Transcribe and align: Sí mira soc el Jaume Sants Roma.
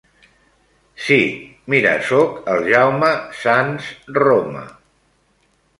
Sí 1.07 1.17
mira 1.73 1.91
soc 2.09 2.41
el 2.55 2.67
Jaume 2.71 3.13
Sants 3.45 3.95
Roma. 4.21 4.67